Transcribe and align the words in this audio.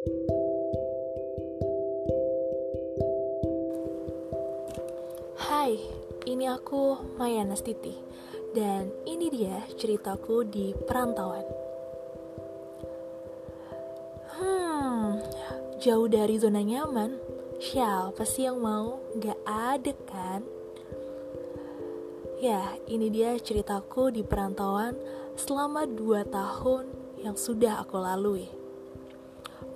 Hai, 0.00 0.08
ini 6.24 6.48
aku 6.48 6.96
Maya 7.20 7.44
Nastiti 7.44 7.92
Dan 8.56 8.88
ini 9.04 9.28
dia 9.28 9.60
ceritaku 9.76 10.48
di 10.48 10.72
perantauan 10.88 11.44
Hmm, 14.40 15.20
jauh 15.84 16.08
dari 16.08 16.40
zona 16.40 16.64
nyaman 16.64 17.20
Siapa 17.60 18.24
sih 18.24 18.48
yang 18.48 18.56
mau? 18.56 19.04
Gak 19.20 19.36
ada 19.44 19.92
kan? 20.08 20.40
Ya, 22.40 22.72
ini 22.88 23.12
dia 23.12 23.36
ceritaku 23.36 24.08
di 24.08 24.24
perantauan 24.24 24.96
selama 25.36 25.84
dua 25.84 26.24
tahun 26.24 26.88
yang 27.20 27.36
sudah 27.36 27.84
aku 27.84 28.00
lalui. 28.00 28.59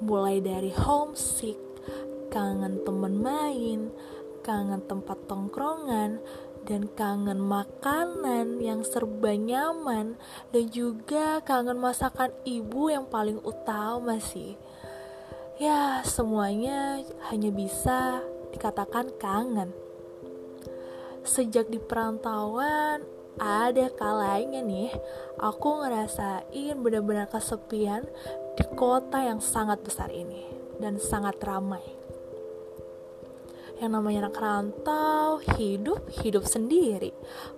Mulai 0.03 0.43
dari 0.43 0.73
homesick, 0.75 1.59
kangen 2.33 2.83
temen 2.83 3.21
main, 3.21 3.93
kangen 4.43 4.83
tempat 4.89 5.19
tongkrongan, 5.31 6.19
dan 6.65 6.89
kangen 6.97 7.39
makanan 7.39 8.59
yang 8.59 8.81
serba 8.83 9.37
nyaman, 9.37 10.17
dan 10.51 10.65
juga 10.73 11.45
kangen 11.45 11.79
masakan 11.79 12.33
ibu 12.43 12.91
yang 12.91 13.07
paling 13.07 13.39
utama 13.45 14.19
sih. 14.19 14.57
Ya, 15.61 16.03
semuanya 16.03 16.99
hanya 17.31 17.55
bisa 17.55 18.19
dikatakan 18.51 19.15
kangen 19.19 19.71
sejak 21.25 21.73
di 21.73 21.81
perantauan 21.81 23.01
ada 23.41 23.91
kalanya 23.97 24.63
nih 24.63 24.93
aku 25.41 25.83
ngerasain 25.83 26.77
benar-benar 26.79 27.27
kesepian 27.33 28.07
di 28.55 28.65
kota 28.79 29.19
yang 29.19 29.43
sangat 29.43 29.83
besar 29.83 30.11
ini 30.15 30.47
dan 30.79 31.03
sangat 31.03 31.39
ramai. 31.43 31.83
Yang 33.83 33.91
namanya 33.91 34.19
anak 34.31 34.39
rantau, 34.39 35.43
hidup 35.59 36.07
hidup 36.23 36.47
sendiri, 36.47 37.11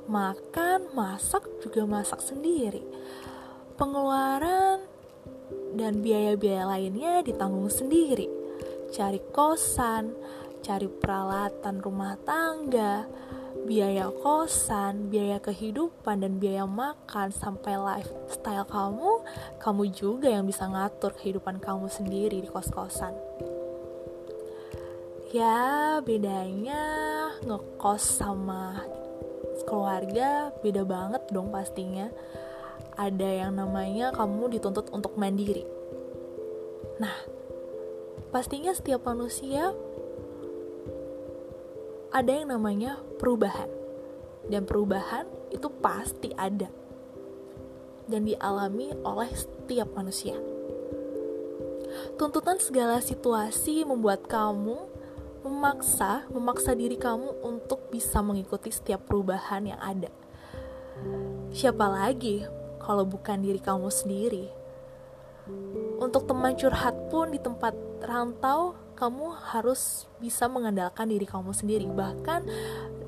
makan 0.09 0.89
masak 0.97 1.45
juga 1.61 1.85
masak 1.85 2.25
sendiri, 2.25 2.81
pengeluaran 3.77 4.81
dan 5.77 6.01
biaya-biaya 6.01 6.65
lainnya 6.65 7.21
ditanggung 7.21 7.69
sendiri. 7.69 8.33
Cari 8.97 9.21
kosan, 9.29 10.17
cari 10.65 10.89
peralatan 10.89 11.85
rumah 11.85 12.17
tangga, 12.25 13.05
biaya 13.67 14.09
kosan, 14.23 15.11
biaya 15.11 15.43
kehidupan, 15.43 16.23
dan 16.23 16.39
biaya 16.39 16.65
makan 16.65 17.35
sampai 17.35 17.75
lifestyle 17.75 18.65
kamu, 18.71 19.27
kamu 19.59 19.83
juga 19.91 20.31
yang 20.31 20.47
bisa 20.47 20.71
ngatur 20.71 21.13
kehidupan 21.19 21.59
kamu 21.59 21.91
sendiri 21.91 22.39
di 22.41 22.49
kos-kosan. 22.49 23.13
Ya, 25.35 25.99
bedanya 26.07 26.81
ngekos 27.43 28.23
sama 28.23 28.87
keluarga 29.67 30.55
beda 30.63 30.87
banget 30.87 31.27
dong 31.35 31.51
pastinya. 31.51 32.09
Ada 32.97 33.45
yang 33.45 33.59
namanya 33.59 34.15
kamu 34.15 34.57
dituntut 34.57 34.89
untuk 34.95 35.19
mandiri. 35.19 35.67
Nah, 37.03 37.13
pastinya 38.33 38.73
setiap 38.73 39.05
manusia 39.05 39.75
ada 42.13 42.31
yang 42.31 42.53
namanya 42.53 43.01
perubahan. 43.19 43.71
Dan 44.47 44.63
perubahan 44.63 45.27
itu 45.51 45.67
pasti 45.83 46.31
ada. 46.39 46.71
Dan 48.07 48.27
dialami 48.27 48.95
oleh 49.03 49.31
setiap 49.35 49.91
manusia. 49.99 50.39
Tuntutan 52.15 52.61
segala 52.63 53.03
situasi 53.03 53.83
membuat 53.83 54.27
kamu 54.31 54.97
memaksa, 55.47 56.27
memaksa 56.31 56.75
diri 56.75 56.99
kamu 56.99 57.43
untuk 57.47 57.87
bisa 57.95 58.19
mengikuti 58.19 58.75
setiap 58.75 59.07
perubahan 59.07 59.63
yang 59.71 59.79
ada. 59.79 60.11
Siapa 61.55 61.87
lagi 61.87 62.43
kalau 62.83 63.07
bukan 63.07 63.43
diri 63.43 63.63
kamu 63.63 63.87
sendiri? 63.91 64.47
Untuk 66.03 66.27
teman 66.27 66.59
curhat 66.59 66.95
pun 67.07 67.31
di 67.31 67.39
tempat 67.39 67.73
rantau 68.03 68.75
kamu 68.97 69.37
harus 69.53 70.09
bisa 70.17 70.49
mengandalkan 70.49 71.13
diri 71.13 71.29
kamu 71.29 71.53
sendiri. 71.53 71.85
Bahkan 71.85 72.49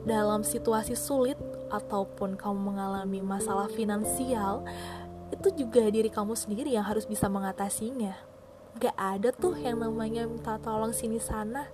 dalam 0.04 0.44
situasi 0.44 0.92
sulit 0.94 1.40
ataupun 1.72 2.36
kamu 2.36 2.58
mengalami 2.60 3.24
masalah 3.24 3.72
finansial, 3.72 4.62
itu 5.32 5.64
juga 5.64 5.88
diri 5.88 6.12
kamu 6.12 6.36
sendiri 6.36 6.70
yang 6.72 6.84
harus 6.84 7.08
bisa 7.08 7.26
mengatasinya. 7.26 8.14
Gak 8.78 8.94
ada 8.94 9.32
tuh 9.32 9.56
yang 9.58 9.80
namanya 9.80 10.28
minta 10.28 10.60
tolong 10.60 10.92
sini 10.92 11.18
sana. 11.18 11.66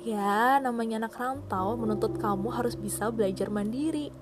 Ya, 0.00 0.56
namanya 0.58 1.06
anak 1.06 1.14
rantau 1.16 1.76
menuntut 1.76 2.16
kamu 2.16 2.50
harus 2.52 2.74
bisa 2.74 3.12
belajar 3.12 3.52
mandiri. 3.52 4.12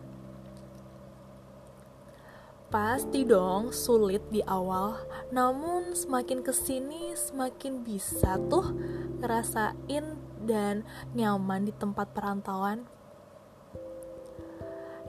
Pasti 2.69 3.25
dong 3.25 3.73
sulit 3.73 4.29
di 4.29 4.45
awal, 4.45 4.93
namun 5.33 5.97
semakin 5.97 6.45
ke 6.45 6.53
sini 6.53 7.17
semakin 7.17 7.81
bisa 7.81 8.37
tuh 8.53 8.77
ngerasain 9.25 10.05
dan 10.45 10.85
nyaman 11.17 11.65
di 11.65 11.73
tempat 11.73 12.13
perantauan. 12.13 12.85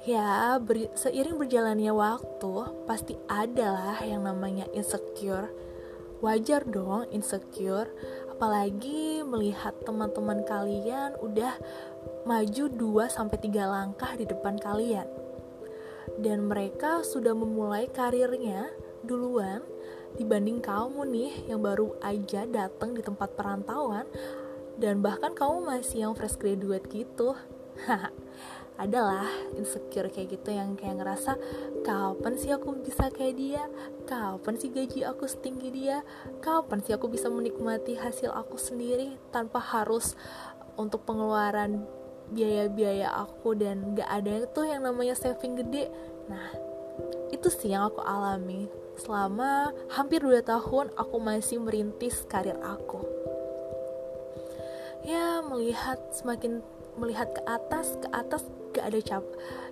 Ya, 0.08 0.56
ber, 0.56 0.88
seiring 0.96 1.36
berjalannya 1.36 1.92
waktu, 1.92 2.56
pasti 2.88 3.19
ada 3.28 3.75
lah 3.75 4.00
yang 4.08 4.24
namanya 4.24 4.64
insecure. 4.72 5.52
Wajar 6.24 6.64
dong 6.64 7.12
insecure, 7.12 7.92
apalagi 8.31 9.19
melihat 9.28 9.75
teman-teman 9.84 10.48
kalian 10.48 11.12
udah 11.19 11.59
maju 12.24 12.64
2-3 12.72 13.52
langkah 13.68 14.16
di 14.16 14.24
depan 14.24 14.56
kalian 14.56 15.19
dan 16.19 16.52
mereka 16.52 17.00
sudah 17.02 17.31
memulai 17.31 17.88
karirnya 17.88 18.68
duluan 19.07 19.63
dibanding 20.19 20.59
kamu 20.59 21.07
nih 21.07 21.31
yang 21.47 21.63
baru 21.63 21.96
aja 22.03 22.44
datang 22.44 22.91
di 22.91 23.00
tempat 23.00 23.40
perantauan 23.40 24.03
dan 24.75 25.00
bahkan 25.00 25.31
kamu 25.31 25.63
masih 25.63 26.07
yang 26.07 26.13
fresh 26.16 26.35
graduate 26.35 26.88
gitu. 26.91 27.35
Adalah 28.80 29.28
insecure 29.59 30.07
kayak 30.07 30.40
gitu 30.40 30.56
yang 30.56 30.80
kayak 30.80 31.03
ngerasa 31.03 31.35
kapan 31.84 32.40
sih 32.40 32.56
aku 32.56 32.80
bisa 32.80 33.12
kayak 33.12 33.36
dia? 33.36 33.63
Kapan 34.07 34.56
sih 34.56 34.72
gaji 34.72 35.03
aku 35.03 35.28
setinggi 35.28 35.68
dia? 35.68 36.00
Kapan 36.40 36.80
sih 36.80 36.96
aku 36.96 37.12
bisa 37.12 37.28
menikmati 37.28 38.00
hasil 38.00 38.31
aku 38.31 38.56
sendiri 38.56 39.19
tanpa 39.36 39.59
harus 39.59 40.16
untuk 40.80 41.03
pengeluaran 41.03 41.84
biaya-biaya 42.29 43.09
aku 43.09 43.57
dan 43.57 43.97
gak 43.97 44.09
ada 44.09 44.45
tuh 44.50 44.69
yang 44.69 44.85
namanya 44.85 45.17
saving 45.17 45.57
gede. 45.59 45.90
Nah 46.29 46.53
itu 47.34 47.47
sih 47.50 47.73
yang 47.73 47.90
aku 47.90 48.01
alami. 48.01 48.69
Selama 49.00 49.72
hampir 49.95 50.19
2 50.19 50.44
tahun 50.44 50.91
aku 50.94 51.16
masih 51.23 51.63
merintis 51.63 52.25
karir 52.28 52.57
aku. 52.59 53.01
Ya 55.07 55.39
melihat 55.45 55.97
semakin 56.12 56.59
melihat 57.00 57.31
ke 57.31 57.41
atas 57.47 57.95
ke 58.03 58.07
atas 58.12 58.44
gak 58.75 58.85
ada 58.91 59.00
cap 59.01 59.23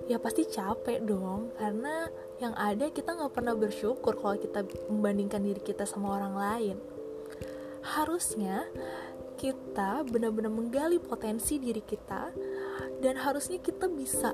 ya 0.08 0.18
pasti 0.18 0.48
capek 0.48 1.04
dong. 1.04 1.52
Karena 1.60 2.08
yang 2.40 2.56
ada 2.56 2.88
kita 2.90 3.18
nggak 3.18 3.34
pernah 3.34 3.54
bersyukur 3.54 4.16
kalau 4.18 4.38
kita 4.40 4.64
membandingkan 4.88 5.44
diri 5.44 5.62
kita 5.62 5.84
sama 5.84 6.16
orang 6.16 6.36
lain. 6.38 6.78
Harusnya 7.84 8.68
kita 9.38 10.02
benar-benar 10.10 10.50
menggali 10.50 10.98
potensi 10.98 11.62
diri 11.62 11.86
kita 11.86 12.34
dan 13.00 13.16
harusnya 13.22 13.62
kita 13.62 13.86
bisa 13.86 14.34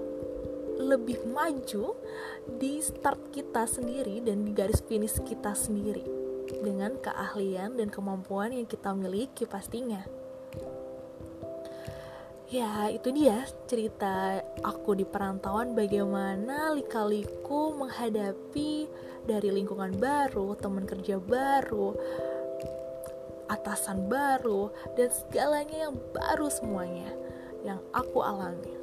lebih 0.79 1.21
maju 1.29 1.93
di 2.57 2.81
start 2.81 3.29
kita 3.35 3.67
sendiri 3.67 4.23
dan 4.23 4.47
di 4.47 4.51
garis 4.55 4.81
finish 4.81 5.19
kita 5.21 5.53
sendiri 5.53 6.03
dengan 6.63 6.97
keahlian 6.97 7.77
dan 7.77 7.91
kemampuan 7.91 8.55
yang 8.55 8.65
kita 8.65 8.95
miliki 8.95 9.43
pastinya. 9.45 10.01
Ya, 12.53 12.85
itu 12.93 13.09
dia 13.09 13.49
cerita 13.65 14.37
aku 14.61 14.93
di 14.93 15.09
perantauan 15.09 15.73
bagaimana 15.73 16.69
lika-liku 16.77 17.73
menghadapi 17.73 18.85
dari 19.25 19.49
lingkungan 19.49 19.97
baru, 19.97 20.53
teman 20.61 20.85
kerja 20.85 21.17
baru, 21.17 21.97
atasan 23.53 24.09
baru, 24.09 24.73
dan 24.97 25.13
segalanya 25.13 25.89
yang 25.89 25.95
baru 26.11 26.49
semuanya 26.49 27.09
yang 27.63 27.79
aku 27.93 28.19
alami. 28.19 28.73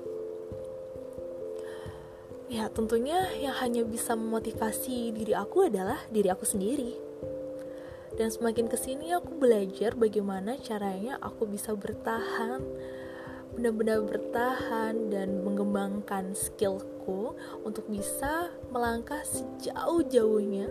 Ya, 2.50 2.67
tentunya 2.67 3.31
yang 3.38 3.55
hanya 3.62 3.87
bisa 3.87 4.19
memotivasi 4.19 5.14
diri 5.14 5.38
aku 5.38 5.70
adalah 5.70 6.02
diri 6.11 6.34
aku 6.34 6.43
sendiri. 6.43 6.99
Dan 8.19 8.26
semakin 8.26 8.67
ke 8.67 8.75
sini 8.75 9.14
aku 9.14 9.38
belajar 9.38 9.94
bagaimana 9.94 10.58
caranya 10.58 11.14
aku 11.22 11.46
bisa 11.46 11.78
bertahan, 11.78 12.58
benar-benar 13.55 14.02
bertahan 14.02 15.14
dan 15.14 15.46
mengembangkan 15.46 16.34
skillku 16.34 17.38
untuk 17.62 17.87
bisa 17.87 18.50
melangkah 18.75 19.22
sejauh-jauhnya 19.22 20.67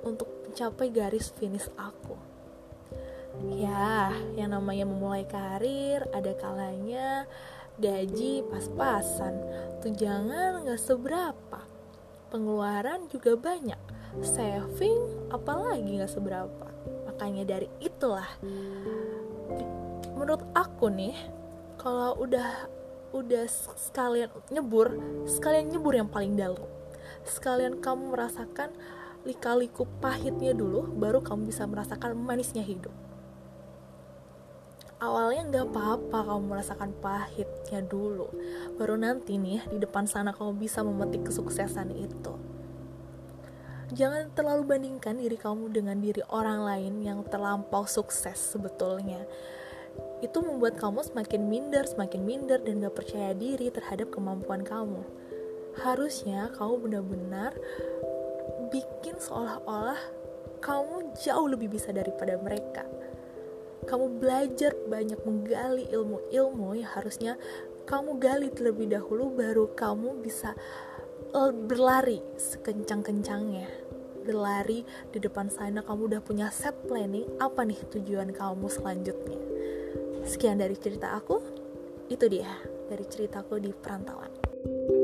untuk 0.00 0.28
mencapai 0.48 0.88
garis 0.88 1.28
finish 1.36 1.68
aku. 1.76 2.29
Ya, 3.38 4.12
yang 4.36 4.52
namanya 4.52 4.84
memulai 4.84 5.24
karir 5.24 6.04
ada 6.12 6.34
kalanya 6.36 7.24
gaji 7.80 8.44
pas-pasan, 8.44 9.40
tunjangan 9.80 10.60
nggak 10.60 10.76
seberapa, 10.76 11.60
pengeluaran 12.28 13.08
juga 13.08 13.40
banyak, 13.40 13.80
saving 14.20 15.32
apalagi 15.32 15.96
nggak 15.96 16.12
seberapa. 16.12 16.68
Makanya 17.08 17.48
dari 17.48 17.68
itulah, 17.80 18.28
menurut 20.12 20.44
aku 20.52 20.92
nih, 20.92 21.16
kalau 21.80 22.20
udah 22.20 22.68
udah 23.16 23.44
sekalian 23.80 24.28
nyebur, 24.52 25.00
sekalian 25.24 25.72
nyebur 25.72 25.96
yang 25.96 26.12
paling 26.12 26.36
dalam, 26.36 26.68
sekalian 27.24 27.80
kamu 27.80 28.12
merasakan 28.12 28.68
lika-liku 29.24 29.88
pahitnya 30.04 30.52
dulu, 30.52 30.84
baru 31.00 31.24
kamu 31.24 31.48
bisa 31.48 31.64
merasakan 31.64 32.12
manisnya 32.20 32.64
hidup 32.64 32.92
awalnya 35.00 35.42
nggak 35.48 35.66
apa-apa 35.72 36.18
kamu 36.28 36.42
merasakan 36.52 36.92
pahitnya 37.00 37.80
dulu. 37.80 38.28
Baru 38.76 39.00
nanti 39.00 39.40
nih 39.40 39.64
di 39.72 39.80
depan 39.80 40.04
sana 40.04 40.36
kamu 40.36 40.60
bisa 40.60 40.84
memetik 40.84 41.32
kesuksesan 41.32 41.88
itu. 41.96 42.36
Jangan 43.90 44.30
terlalu 44.38 44.70
bandingkan 44.70 45.18
diri 45.18 45.34
kamu 45.34 45.74
dengan 45.74 45.98
diri 45.98 46.22
orang 46.30 46.62
lain 46.62 47.02
yang 47.02 47.26
terlampau 47.26 47.88
sukses 47.88 48.38
sebetulnya. 48.38 49.24
Itu 50.22 50.44
membuat 50.44 50.78
kamu 50.78 51.02
semakin 51.02 51.48
minder, 51.48 51.82
semakin 51.88 52.22
minder 52.22 52.60
dan 52.62 52.84
gak 52.84 52.94
percaya 52.94 53.34
diri 53.34 53.72
terhadap 53.72 54.14
kemampuan 54.14 54.62
kamu. 54.62 55.02
Harusnya 55.80 56.52
kamu 56.54 56.86
benar-benar 56.86 57.56
bikin 58.70 59.18
seolah-olah 59.18 59.98
kamu 60.62 61.10
jauh 61.18 61.48
lebih 61.50 61.72
bisa 61.72 61.90
daripada 61.90 62.36
mereka 62.38 62.84
kamu 63.88 64.20
belajar 64.20 64.72
banyak 64.88 65.20
menggali 65.24 65.88
ilmu-ilmu 65.88 66.76
yang 66.76 66.90
harusnya 66.92 67.32
kamu 67.88 68.20
gali 68.22 68.48
terlebih 68.52 68.92
dahulu 68.92 69.34
baru 69.34 69.72
kamu 69.74 70.22
bisa 70.22 70.54
uh, 71.34 71.50
berlari 71.50 72.22
sekencang-kencangnya. 72.38 73.66
Berlari 74.20 74.84
di 75.10 75.18
depan 75.18 75.48
sana 75.48 75.80
kamu 75.80 76.14
udah 76.14 76.22
punya 76.22 76.52
set 76.52 76.76
planning 76.86 77.26
apa 77.40 77.64
nih 77.64 77.80
tujuan 77.90 78.30
kamu 78.30 78.68
selanjutnya? 78.68 79.40
Sekian 80.28 80.60
dari 80.60 80.76
cerita 80.76 81.16
aku. 81.16 81.40
Itu 82.10 82.26
dia 82.26 82.50
dari 82.90 83.06
ceritaku 83.06 83.62
di 83.62 83.70
perantauan 83.70 84.99